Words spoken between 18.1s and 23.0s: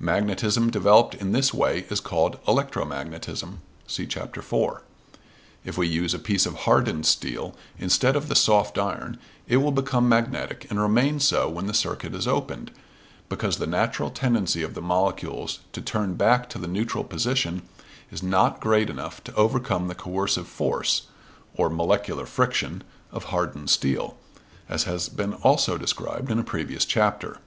is not great enough to overcome the coercive force, or molecular friction,